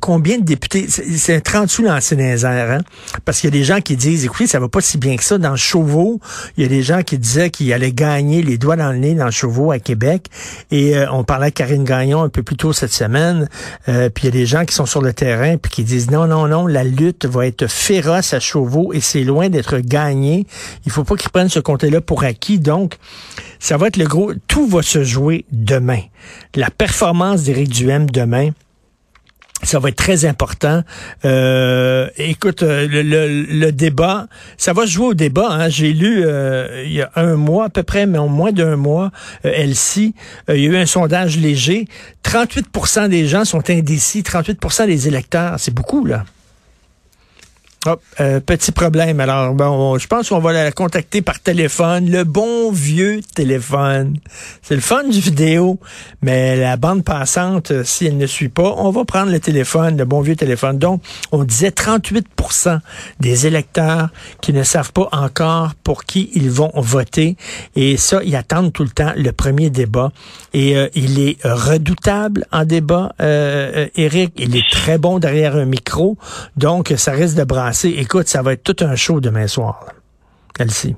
combien 0.00 0.38
de 0.38 0.44
députés? 0.44 0.86
C'est 0.88 1.36
un 1.36 1.40
30 1.40 1.68
sous 1.68 1.82
dans 1.82 1.92
hein? 1.92 2.78
Parce 3.26 3.40
qu'il 3.40 3.48
y 3.48 3.52
a 3.52 3.58
des 3.58 3.64
gens 3.64 3.80
qui 3.80 3.96
disent, 3.96 4.24
écoutez, 4.24 4.46
ça 4.46 4.58
va 4.58 4.68
pas 4.68 4.80
si 4.80 4.96
bien 4.96 5.16
que 5.16 5.24
ça. 5.24 5.36
Dans 5.36 5.56
Chauveau, 5.56 6.18
il 6.56 6.62
y 6.62 6.66
a 6.66 6.68
des 6.68 6.82
gens 6.82 7.02
qui 7.02 7.18
disaient 7.18 7.50
qu'il 7.50 7.70
allait 7.74 7.92
gagner 7.92 8.42
les 8.42 8.56
doigts 8.56 8.76
dans 8.76 8.92
le 8.92 8.98
nez 8.98 9.14
dans 9.14 9.30
Chauveau 9.30 9.49
à 9.70 9.78
Québec. 9.78 10.26
Et 10.70 10.96
euh, 10.96 11.06
on 11.12 11.24
parlait 11.24 11.46
à 11.46 11.50
Karine 11.50 11.84
Gagnon 11.84 12.22
un 12.22 12.28
peu 12.28 12.42
plus 12.42 12.56
tôt 12.56 12.72
cette 12.72 12.92
semaine. 12.92 13.48
Euh, 13.88 14.08
puis 14.08 14.24
il 14.24 14.26
y 14.26 14.28
a 14.28 14.40
des 14.40 14.46
gens 14.46 14.64
qui 14.64 14.74
sont 14.74 14.86
sur 14.86 15.02
le 15.02 15.12
terrain 15.12 15.56
puis 15.56 15.70
qui 15.70 15.84
disent 15.84 16.10
non, 16.10 16.26
non, 16.26 16.46
non, 16.46 16.66
la 16.66 16.84
lutte 16.84 17.26
va 17.26 17.46
être 17.46 17.66
féroce 17.66 18.32
à 18.34 18.40
Chauveau 18.40 18.92
et 18.92 19.00
c'est 19.00 19.24
loin 19.24 19.48
d'être 19.48 19.78
gagné. 19.78 20.46
Il 20.86 20.92
faut 20.92 21.04
pas 21.04 21.16
qu'ils 21.16 21.30
prennent 21.30 21.48
ce 21.48 21.60
comté-là 21.60 22.00
pour 22.00 22.24
acquis. 22.24 22.58
Donc, 22.58 22.96
ça 23.58 23.76
va 23.76 23.88
être 23.88 23.96
le 23.96 24.06
gros. 24.06 24.32
Tout 24.48 24.66
va 24.66 24.82
se 24.82 25.04
jouer 25.04 25.44
demain. 25.50 26.00
La 26.54 26.70
performance 26.70 27.42
d'Éric 27.42 27.68
Duhem 27.70 28.08
demain 28.08 28.50
ça 29.62 29.78
va 29.78 29.90
être 29.90 29.96
très 29.96 30.24
important. 30.24 30.82
Euh, 31.24 32.08
écoute, 32.16 32.62
euh, 32.62 32.86
le, 32.90 33.70
débat, 33.72 34.26
ça 34.56 34.72
va 34.72 34.86
jouer 34.86 35.06
au 35.06 35.14
débat. 35.14 35.48
Hein. 35.50 35.68
J'ai 35.68 35.92
lu 35.92 36.22
euh, 36.24 36.82
il 36.84 36.92
y 36.92 37.02
a 37.02 37.10
un 37.16 37.36
mois 37.36 37.66
à 37.66 37.68
peu 37.68 37.82
près, 37.82 38.06
mais 38.06 38.18
en 38.18 38.28
moins 38.28 38.52
d'un 38.52 38.76
mois, 38.76 39.10
euh, 39.44 39.52
Elsie, 39.54 40.14
il 40.48 40.56
y 40.56 40.66
a 40.66 40.70
eu 40.70 40.76
un 40.76 40.86
sondage 40.86 41.38
léger. 41.38 41.86
38% 42.24 43.08
des 43.08 43.26
gens 43.26 43.44
sont 43.44 43.68
indécis, 43.70 44.22
38% 44.22 44.86
des 44.86 45.08
électeurs. 45.08 45.54
C'est 45.58 45.74
beaucoup, 45.74 46.04
là. 46.04 46.24
Oh, 47.86 47.96
petit 48.44 48.72
problème. 48.72 49.20
Alors, 49.20 49.54
bon, 49.54 49.96
je 49.96 50.06
pense 50.06 50.28
qu'on 50.28 50.38
va 50.38 50.52
la 50.52 50.70
contacter 50.70 51.22
par 51.22 51.40
téléphone. 51.40 52.10
Le 52.10 52.24
bon 52.24 52.70
vieux 52.70 53.20
téléphone. 53.34 54.18
C'est 54.60 54.74
le 54.74 54.82
fun 54.82 55.04
du 55.04 55.18
vidéo, 55.18 55.80
mais 56.20 56.56
la 56.56 56.76
bande 56.76 57.04
passante, 57.04 57.70
euh, 57.70 57.82
si 57.82 58.04
elle 58.04 58.18
ne 58.18 58.26
suit 58.26 58.50
pas, 58.50 58.74
on 58.76 58.90
va 58.90 59.06
prendre 59.06 59.32
le 59.32 59.40
téléphone, 59.40 59.96
le 59.96 60.04
bon 60.04 60.20
vieux 60.20 60.36
téléphone. 60.36 60.78
Donc, 60.78 61.02
on 61.32 61.42
disait 61.42 61.70
38% 61.70 62.80
des 63.18 63.46
électeurs 63.46 64.10
qui 64.42 64.52
ne 64.52 64.62
savent 64.62 64.92
pas 64.92 65.08
encore 65.12 65.74
pour 65.82 66.04
qui 66.04 66.30
ils 66.34 66.50
vont 66.50 66.72
voter. 66.74 67.38
Et 67.76 67.96
ça, 67.96 68.20
ils 68.22 68.36
attendent 68.36 68.74
tout 68.74 68.84
le 68.84 68.90
temps 68.90 69.12
le 69.16 69.32
premier 69.32 69.70
débat. 69.70 70.12
Et 70.52 70.76
euh, 70.76 70.88
il 70.94 71.18
est 71.18 71.38
redoutable 71.44 72.44
en 72.52 72.66
débat, 72.66 73.14
euh, 73.22 73.88
Eric. 73.96 74.34
Il 74.36 74.54
est 74.54 74.70
très 74.70 74.98
bon 74.98 75.18
derrière 75.18 75.56
un 75.56 75.64
micro. 75.64 76.18
Donc, 76.58 76.92
ça 76.98 77.12
risque 77.12 77.36
de 77.36 77.44
Écoute, 77.84 78.28
ça 78.28 78.42
va 78.42 78.52
être 78.52 78.62
tout 78.62 78.84
un 78.84 78.96
show 78.96 79.20
demain 79.20 79.46
soir. 79.46 79.86
Elsie. 80.58 80.96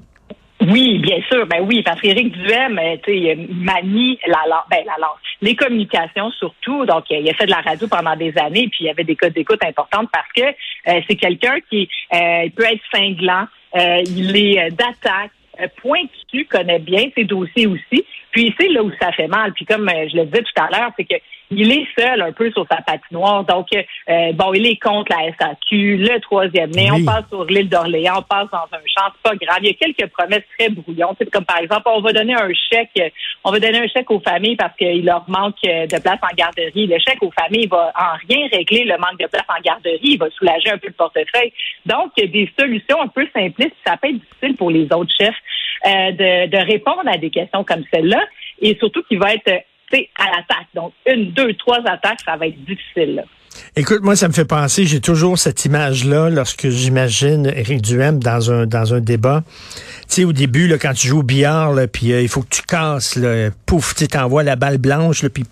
Oui, 0.69 0.99
bien 0.99 1.19
sûr, 1.31 1.47
ben 1.47 1.61
oui, 1.63 1.83
parce 1.83 2.01
qu'Éric 2.01 2.33
Duhem, 2.33 2.79
euh, 2.79 2.97
tu 3.05 3.13
manie 3.53 4.19
la 4.27 4.43
langue, 4.49 4.63
ben 4.71 4.85
la 4.87 5.09
les 5.41 5.57
communications 5.57 6.31
surtout. 6.33 6.87
Donc, 6.87 7.05
il 7.11 7.29
a 7.29 7.35
fait 7.35 7.47
de 7.47 7.51
la 7.51 7.63
radio 7.63 7.89
pendant 7.89 8.15
des 8.15 8.33
années, 8.39 8.69
puis 8.69 8.83
il 8.83 8.87
y 8.87 8.91
avait 8.91 9.03
des 9.03 9.17
codes 9.17 9.33
d'écoute 9.33 9.65
importantes 9.65 10.09
parce 10.13 10.31
que 10.37 10.43
euh, 10.43 11.01
c'est 11.09 11.17
quelqu'un 11.17 11.57
qui 11.69 11.89
euh, 12.15 12.49
peut 12.55 12.65
être 12.65 12.83
cinglant, 12.95 13.47
il 13.75 14.37
est 14.37 14.71
d'attaque, 14.71 15.33
pointu, 15.83 16.45
connaît 16.45 16.79
bien 16.79 17.07
ses 17.17 17.25
dossiers 17.25 17.67
aussi. 17.67 18.05
Puis 18.31 18.55
c'est 18.59 18.69
là 18.69 18.83
où 18.85 18.93
ça 19.01 19.11
fait 19.13 19.27
mal. 19.27 19.53
Puis 19.55 19.65
comme 19.65 19.89
je 19.89 20.17
le 20.17 20.27
disais 20.27 20.43
tout 20.43 20.63
à 20.63 20.69
l'heure, 20.71 20.93
c'est 20.97 21.05
que 21.05 21.17
il 21.55 21.73
est 21.73 21.87
seul 21.99 22.21
un 22.23 22.33
peu 22.33 22.51
sur 22.51 22.67
sa 22.71 22.81
patinoire. 22.83 23.45
Donc, 23.45 23.69
euh, 23.73 24.33
bon, 24.33 24.53
il 24.55 24.67
est 24.67 24.77
contre 24.77 25.13
la 25.13 25.33
SAQ, 25.39 25.97
le 25.99 26.21
troisième 26.21 26.71
nez. 26.71 26.91
On 26.91 27.05
passe 27.05 27.25
sur 27.29 27.45
l'île 27.45 27.69
d'Orléans, 27.69 28.19
on 28.19 28.23
passe 28.23 28.49
dans 28.51 28.77
un 28.77 28.83
champ, 28.87 29.13
c'est 29.15 29.31
pas 29.31 29.37
grave. 29.37 29.59
Il 29.63 29.69
y 29.69 29.71
a 29.71 29.75
quelques 29.75 30.11
promesses 30.11 30.45
très 30.59 30.69
brouillons. 30.69 31.15
Comme 31.33 31.45
par 31.45 31.59
exemple, 31.59 31.83
on 31.87 32.01
va 32.01 32.13
donner 32.13 32.35
un 32.35 32.49
chèque, 32.71 33.13
on 33.45 33.51
va 33.51 33.61
donner 33.61 33.79
un 33.79 33.89
chèque 33.89 34.11
aux 34.11 34.21
familles 34.21 34.57
parce 34.57 34.77
qu'il 34.77 35.05
leur 35.05 35.25
manque 35.29 35.63
de 35.63 36.01
place 36.01 36.19
en 36.23 36.35
garderie. 36.35 36.87
Le 36.87 36.99
chèque 36.99 37.23
aux 37.23 37.33
familles 37.33 37.67
va 37.67 37.93
en 37.97 38.17
rien 38.29 38.49
régler 38.51 38.85
le 38.85 38.97
manque 38.99 39.19
de 39.21 39.27
place 39.27 39.47
en 39.49 39.61
garderie. 39.63 39.99
Il 40.03 40.19
va 40.19 40.31
soulager 40.31 40.71
un 40.71 40.79
peu 40.79 40.89
le 40.89 40.95
portefeuille. 40.95 41.53
Donc, 41.87 42.13
il 42.17 42.25
y 42.25 42.27
a 42.27 42.31
des 42.31 42.51
solutions 42.59 43.01
un 43.01 43.09
peu 43.09 43.27
simplistes. 43.35 43.77
Ça 43.87 43.97
peut 43.97 44.09
être 44.09 44.19
difficile 44.19 44.57
pour 44.57 44.71
les 44.71 44.85
autres 44.93 45.13
chefs 45.17 45.35
euh, 45.87 46.13
de, 46.13 46.47
de 46.49 46.57
répondre 46.57 47.03
à 47.07 47.19
des 47.19 47.31
questions 47.31 47.65
comme 47.65 47.85
celle-là. 47.93 48.23
Et 48.61 48.77
surtout, 48.77 49.03
qui 49.03 49.17
va 49.17 49.35
être 49.35 49.65
à 50.19 50.25
l'attaque. 50.27 50.69
Donc, 50.75 50.93
une, 51.07 51.33
deux, 51.33 51.55
trois 51.55 51.79
attaques, 51.87 52.21
ça 52.25 52.37
va 52.37 52.47
être 52.47 52.65
difficile. 52.65 53.25
Écoute, 53.77 54.03
moi, 54.03 54.17
ça 54.17 54.29
me 54.29 54.33
fait 54.33 54.45
penser, 54.45 54.87
j'ai 54.87 55.01
toujours 55.01 55.39
cette 55.39 55.65
image-là 55.65 56.31
lorsque 56.31 56.69
j'imagine 56.69 57.47
Éric 57.55 57.83
Duhem 57.83 58.19
dans 58.19 58.51
un 58.51 58.67
dans 58.67 58.95
un 58.95 59.01
débat. 59.01 59.43
Tu 60.09 60.15
sais, 60.15 60.25
au 60.25 60.33
début, 60.33 60.69
là, 60.69 60.79
quand 60.79 60.93
tu 60.95 61.09
joues 61.09 61.21
au 61.21 61.23
billard, 61.23 61.75
puis 61.93 62.13
euh, 62.13 62.23
il 62.23 62.29
faut 62.29 62.43
que 62.43 62.49
tu 62.51 62.63
casses, 62.63 63.17
là, 63.17 63.51
pouf, 63.67 63.95
tu 63.95 64.09
t'envoies 64.09 64.43
la 64.43 64.57
balle 64.57 64.79
blanche, 64.79 65.27
puis 65.29 65.45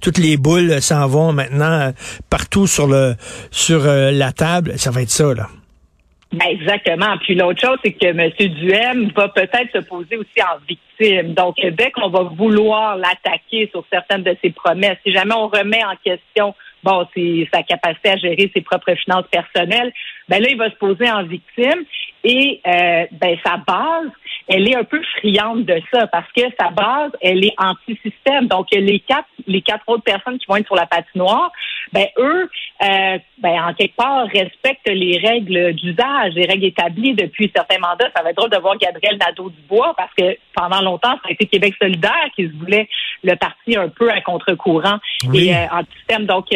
toutes 0.00 0.18
les 0.18 0.36
boules 0.36 0.80
s'en 0.80 1.06
vont 1.06 1.32
maintenant 1.32 1.80
euh, 1.80 1.90
partout 2.30 2.66
sur 2.66 2.86
le 2.86 3.14
sur 3.50 3.86
euh, 3.86 4.10
la 4.10 4.32
table. 4.32 4.74
Ça 4.76 4.90
va 4.90 5.02
être 5.02 5.10
ça, 5.10 5.34
là. 5.34 5.48
Ben 6.32 6.46
exactement. 6.48 7.18
Puis 7.18 7.34
l'autre 7.34 7.60
chose, 7.60 7.76
c'est 7.84 7.92
que 7.92 8.06
M. 8.06 8.30
Duhem 8.38 9.10
va 9.14 9.28
peut-être 9.28 9.70
se 9.72 9.78
poser 9.86 10.16
aussi 10.16 10.42
en 10.42 10.58
victime. 10.66 11.34
Donc, 11.34 11.56
dès 11.60 11.90
qu'on 11.90 12.08
va 12.08 12.22
vouloir 12.22 12.96
l'attaquer 12.96 13.68
sur 13.70 13.84
certaines 13.92 14.22
de 14.22 14.34
ses 14.42 14.50
promesses, 14.50 14.96
si 15.04 15.12
jamais 15.12 15.34
on 15.34 15.48
remet 15.48 15.84
en 15.84 15.96
question 16.02 16.54
bon, 16.82 17.06
sa 17.52 17.62
capacité 17.62 18.10
à 18.10 18.16
gérer 18.16 18.50
ses 18.54 18.60
propres 18.60 18.94
finances 18.94 19.26
personnelles, 19.30 19.92
ben 20.28 20.42
là, 20.42 20.48
il 20.50 20.56
va 20.56 20.70
se 20.70 20.76
poser 20.76 21.10
en 21.10 21.22
victime 21.24 21.84
et 22.24 22.60
euh, 22.66 23.06
ben 23.12 23.36
sa 23.44 23.56
base, 23.56 24.10
elle 24.48 24.68
est 24.68 24.76
un 24.76 24.84
peu 24.84 25.00
friande 25.18 25.64
de 25.64 25.80
ça 25.92 26.06
parce 26.06 26.30
que 26.32 26.42
sa 26.58 26.70
base, 26.70 27.10
elle 27.20 27.44
est 27.44 27.54
anti-système. 27.58 28.46
Donc 28.46 28.68
les 28.72 29.00
quatre, 29.00 29.28
les 29.46 29.62
quatre 29.62 29.84
autres 29.88 30.04
personnes 30.04 30.38
qui 30.38 30.46
vont 30.48 30.56
être 30.56 30.66
sur 30.66 30.76
la 30.76 30.86
patinoire, 30.86 31.50
ben 31.92 32.06
eux, 32.18 32.48
euh, 32.82 33.18
ben 33.38 33.62
en 33.64 33.74
quelque 33.74 33.96
part 33.96 34.26
respectent 34.26 34.88
les 34.88 35.18
règles 35.18 35.72
d'usage, 35.74 36.34
les 36.34 36.46
règles 36.46 36.66
établies 36.66 37.14
depuis 37.14 37.50
certains 37.54 37.78
mandats. 37.78 38.10
Ça 38.14 38.22
va 38.22 38.30
être 38.30 38.36
drôle 38.36 38.50
de 38.50 38.58
voir 38.58 38.76
Gabriel 38.78 39.18
Nadeau-Dubois 39.18 39.94
parce 39.96 40.12
que 40.14 40.36
pendant 40.54 40.80
longtemps, 40.80 41.14
ça 41.22 41.28
a 41.28 41.32
été 41.32 41.46
Québec 41.46 41.74
solidaire 41.80 42.28
qui 42.36 42.46
se 42.46 42.52
voulait 42.52 42.88
le 43.24 43.34
parti 43.36 43.76
un 43.76 43.88
peu 43.88 44.10
à 44.10 44.20
contre-courant 44.20 44.98
et 45.34 45.54
euh, 45.54 45.66
anti-système. 45.72 46.26
Donc 46.26 46.46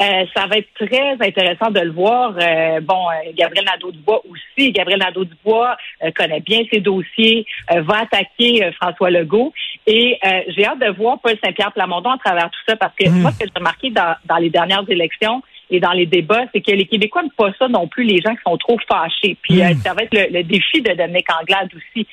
euh, 0.00 0.24
ça 0.34 0.46
va 0.46 0.56
être 0.56 0.72
très 0.74 1.12
intéressant 1.20 1.70
de 1.70 1.80
le 1.80 1.90
voir. 1.90 2.34
Euh, 2.38 2.80
bon, 2.80 3.08
euh, 3.10 3.32
Gabriel 3.34 3.66
Nadeau-Dubois 3.66 4.22
aussi. 4.28 4.72
Gabriel 4.72 5.00
Nadeau-Dubois 5.00 5.76
connaît 6.16 6.40
bien 6.40 6.62
ses 6.72 6.80
dossiers, 6.80 7.46
va 7.68 8.00
attaquer 8.00 8.70
François 8.80 9.10
Legault. 9.10 9.52
Et 9.86 10.18
j'ai 10.48 10.64
hâte 10.64 10.78
de 10.78 10.90
voir 10.90 11.20
Paul 11.20 11.36
Saint-Pierre 11.44 11.72
Plamondon 11.72 12.10
à 12.10 12.18
travers 12.18 12.50
tout 12.50 12.60
ça 12.68 12.76
parce 12.76 12.94
que 12.94 13.08
hmm. 13.08 13.20
moi, 13.20 13.32
ce 13.32 13.38
que 13.38 13.44
j'ai 13.46 13.58
remarqué 13.58 13.90
dans, 13.90 14.14
dans 14.24 14.36
les 14.36 14.50
dernières 14.50 14.88
élections, 14.88 15.42
et 15.70 15.80
dans 15.80 15.92
les 15.92 16.04
débats, 16.04 16.44
c'est 16.52 16.60
que 16.60 16.70
les 16.72 16.84
Québécois 16.84 17.22
n'aiment 17.22 17.30
pas 17.30 17.50
ça 17.58 17.66
non 17.66 17.88
plus, 17.88 18.04
les 18.04 18.20
gens 18.20 18.34
qui 18.34 18.42
sont 18.46 18.58
trop 18.58 18.78
fâchés. 18.86 19.38
Puis 19.40 19.62
hmm. 19.62 19.78
ça 19.78 19.94
va 19.94 20.02
être 20.02 20.12
le, 20.12 20.42
défi 20.42 20.82
de 20.82 20.92
Dominique 20.92 21.28
Anglade 21.40 21.70
aussi. 21.74 22.06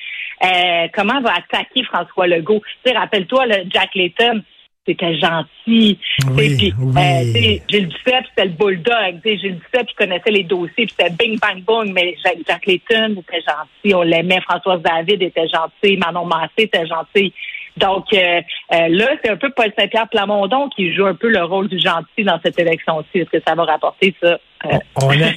comment 0.94 1.20
va 1.20 1.34
attaquer 1.34 1.84
François 1.84 2.26
Legault? 2.26 2.62
Tu 2.84 2.90
sais, 2.90 2.96
rappelle-toi, 2.96 3.46
le 3.46 3.70
Jack 3.70 3.94
Layton, 3.94 4.42
c'était 4.86 5.18
gentil. 5.18 5.98
Oui, 6.30 6.56
puis, 6.56 6.72
oui. 6.78 6.94
Euh, 6.96 7.58
Gilles 7.68 7.88
Duceppe, 7.88 8.24
c'était 8.30 8.46
le 8.46 8.52
bulldog. 8.52 9.20
Gilles 9.24 9.58
Duceppe, 9.58 9.90
il 9.90 9.94
connaissait 9.94 10.30
les 10.30 10.44
dossiers, 10.44 10.86
puis 10.86 10.94
c'était 10.98 11.10
bing, 11.10 11.38
bang, 11.38 11.62
boom. 11.64 11.92
Mais 11.92 12.16
Jacques, 12.24 12.38
Jacques 12.46 12.66
Layton 12.66 13.16
était 13.20 13.42
gentil. 13.46 13.94
On 13.94 14.02
l'aimait. 14.02 14.40
Françoise 14.40 14.80
David 14.82 15.22
était 15.22 15.48
gentil. 15.48 15.96
Manon 15.96 16.24
Massé 16.24 16.50
était 16.58 16.86
gentil. 16.86 17.32
Donc 17.76 18.06
euh, 18.12 18.40
euh, 18.72 18.88
là, 18.88 19.08
c'est 19.22 19.30
un 19.30 19.36
peu 19.36 19.50
Paul 19.54 19.70
Saint-Pierre 19.78 20.08
Plamondon 20.08 20.68
qui 20.74 20.94
joue 20.94 21.06
un 21.06 21.14
peu 21.14 21.28
le 21.28 21.42
rôle 21.44 21.68
du 21.68 21.78
gentil 21.78 22.24
dans 22.24 22.38
cette 22.44 22.58
élection-ci. 22.58 23.20
Est-ce 23.20 23.30
que 23.30 23.42
ça 23.46 23.54
va 23.54 23.64
rapporter 23.64 24.14
ça? 24.22 24.38
Euh, 24.66 24.76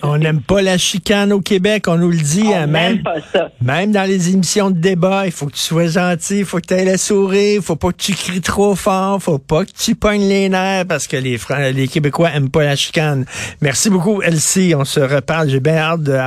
on 0.03 0.17
n'aime 0.17 0.41
pas 0.41 0.61
la 0.61 0.77
chicane 0.77 1.31
au 1.31 1.39
Québec, 1.39 1.87
on 1.87 1.95
nous 1.95 2.09
le 2.09 2.17
dit. 2.17 2.43
On 2.45 2.55
hein, 2.55 2.67
même, 2.67 3.03
pas 3.03 3.21
ça. 3.21 3.51
même 3.61 3.93
dans 3.93 4.03
les 4.03 4.33
émissions 4.33 4.69
de 4.69 4.77
débat, 4.77 5.25
il 5.25 5.31
faut 5.31 5.45
que 5.45 5.53
tu 5.53 5.61
sois 5.61 5.87
gentil, 5.87 6.39
il 6.39 6.45
faut 6.45 6.57
que 6.57 6.67
tu 6.67 6.73
aies 6.73 6.83
la 6.83 6.97
souris, 6.97 7.55
il 7.55 7.61
faut 7.61 7.77
pas 7.77 7.91
que 7.91 7.97
tu 7.97 8.13
cries 8.13 8.41
trop 8.41 8.75
fort, 8.75 9.21
faut 9.21 9.39
pas 9.39 9.63
que 9.63 9.71
tu 9.71 9.95
pognes 9.95 10.27
les 10.27 10.49
nerfs 10.49 10.85
parce 10.87 11.07
que 11.07 11.15
les, 11.15 11.37
les 11.71 11.87
Québécois 11.87 12.31
aiment 12.35 12.51
pas 12.51 12.63
la 12.63 12.75
chicane. 12.75 13.25
Merci 13.61 13.89
beaucoup, 13.89 14.21
Elsie. 14.21 14.73
On 14.77 14.83
se 14.83 14.99
reparle. 14.99 15.47
J'ai 15.47 15.61
bien 15.61 15.77
hâte 15.77 16.03
de, 16.03 16.17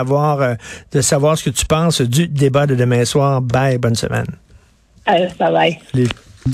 de 0.93 1.01
savoir 1.03 1.37
ce 1.37 1.45
que 1.45 1.51
tu 1.51 1.67
penses 1.67 2.01
du 2.01 2.29
débat 2.29 2.67
de 2.67 2.75
demain 2.75 3.05
soir. 3.05 3.43
Bye, 3.43 3.77
bonne 3.77 3.95
semaine. 3.95 4.27
Uh, 5.07 5.29
bye 5.39 5.53
bye. 5.53 5.83